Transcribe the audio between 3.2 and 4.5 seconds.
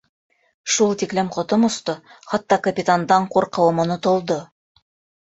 ҡурҡыуым онотолдо.